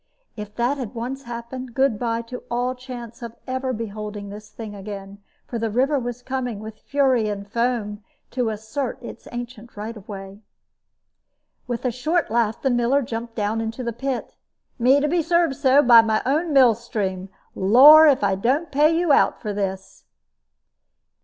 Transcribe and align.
If 0.35 0.55
that 0.55 0.79
had 0.79 0.95
once 0.95 1.25
happened, 1.25 1.75
good 1.75 1.99
by 1.99 2.23
to 2.23 2.41
all 2.49 2.73
chance 2.73 3.21
of 3.21 3.35
ever 3.45 3.71
beholding 3.71 4.29
this 4.29 4.49
thing 4.49 4.73
again, 4.73 5.19
for 5.45 5.59
the 5.59 5.69
river 5.69 5.99
was 5.99 6.23
coming, 6.23 6.59
with 6.59 6.79
fury 6.79 7.29
and 7.29 7.47
foam, 7.47 8.03
to 8.31 8.49
assert 8.49 8.97
its 9.03 9.27
ancient 9.31 9.77
right 9.77 9.95
of 9.95 10.09
way. 10.09 10.41
With 11.67 11.85
a 11.85 11.91
short 11.91 12.31
laugh 12.31 12.63
the 12.63 12.71
miller 12.71 13.03
jumped 13.03 13.35
down 13.35 13.61
into 13.61 13.83
the 13.83 13.93
pit. 13.93 14.33
"Me 14.79 14.99
to 14.99 15.07
be 15.07 15.21
served 15.21 15.55
so, 15.55 15.83
by 15.83 16.01
my 16.01 16.23
own 16.25 16.51
mill 16.51 16.73
stream! 16.73 17.29
Lor', 17.53 18.07
if 18.07 18.23
I 18.23 18.33
don't 18.33 18.71
pay 18.71 18.97
you 18.97 19.13
out 19.13 19.39
for 19.39 19.53
this!" 19.53 20.05